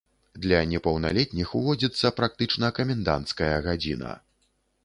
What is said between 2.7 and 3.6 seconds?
каменданцкая